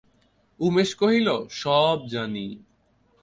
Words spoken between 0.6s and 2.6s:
উমেশ কহিল, সব জানি।